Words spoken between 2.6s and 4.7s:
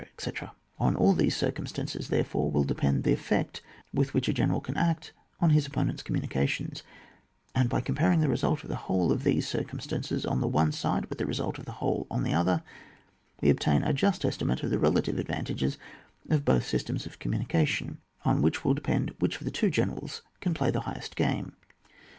depend the effect with which a general